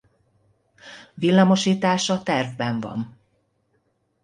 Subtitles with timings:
[1.13, 3.17] Villamosítása tervben van.